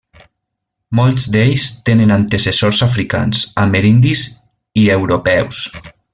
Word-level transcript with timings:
Molts 0.99 1.27
d’ells 1.35 1.65
tenen 1.89 2.13
antecessors 2.15 2.81
africans, 2.87 3.45
amerindis 3.67 4.25
i 4.85 4.89
europeus. 4.97 5.63